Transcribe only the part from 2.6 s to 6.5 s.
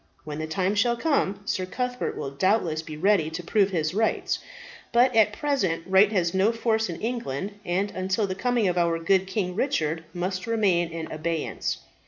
be ready to prove his rights. But at present right has